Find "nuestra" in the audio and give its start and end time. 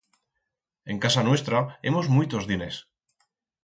1.29-1.63